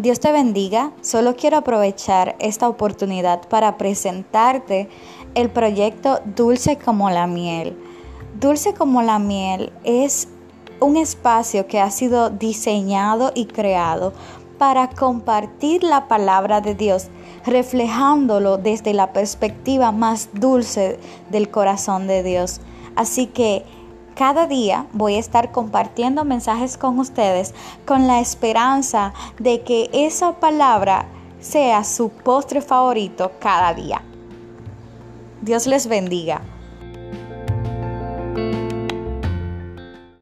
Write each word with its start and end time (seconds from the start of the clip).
Dios 0.00 0.18
te 0.18 0.32
bendiga. 0.32 0.92
Solo 1.02 1.36
quiero 1.36 1.58
aprovechar 1.58 2.34
esta 2.38 2.70
oportunidad 2.70 3.46
para 3.48 3.76
presentarte 3.76 4.88
el 5.34 5.50
proyecto 5.50 6.20
Dulce 6.24 6.78
como 6.78 7.10
la 7.10 7.26
miel. 7.26 7.76
Dulce 8.40 8.72
como 8.72 9.02
la 9.02 9.18
miel 9.18 9.70
es 9.84 10.28
un 10.80 10.96
espacio 10.96 11.66
que 11.66 11.80
ha 11.80 11.90
sido 11.90 12.30
diseñado 12.30 13.32
y 13.34 13.44
creado 13.44 14.14
para 14.56 14.88
compartir 14.88 15.82
la 15.82 16.08
palabra 16.08 16.62
de 16.62 16.74
Dios, 16.74 17.08
reflejándolo 17.44 18.56
desde 18.56 18.94
la 18.94 19.12
perspectiva 19.12 19.92
más 19.92 20.30
dulce 20.32 20.98
del 21.30 21.50
corazón 21.50 22.06
de 22.06 22.22
Dios. 22.22 22.62
Así 22.96 23.26
que 23.26 23.66
cada 24.20 24.46
día 24.46 24.84
voy 24.92 25.14
a 25.14 25.18
estar 25.18 25.50
compartiendo 25.50 26.26
mensajes 26.26 26.76
con 26.76 26.98
ustedes 26.98 27.54
con 27.86 28.06
la 28.06 28.20
esperanza 28.20 29.14
de 29.38 29.62
que 29.62 29.88
esa 29.94 30.32
palabra 30.32 31.06
sea 31.40 31.84
su 31.84 32.10
postre 32.10 32.60
favorito 32.60 33.32
cada 33.40 33.72
día. 33.72 34.02
Dios 35.40 35.66
les 35.66 35.86
bendiga. 35.86 36.42